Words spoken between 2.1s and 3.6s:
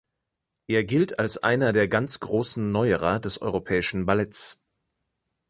großen Neuerer des